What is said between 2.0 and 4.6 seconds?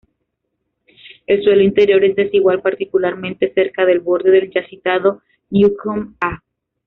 es desigual, particularmente cerca del borde del